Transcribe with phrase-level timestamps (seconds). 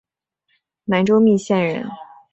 [0.85, 1.87] 南州密县人。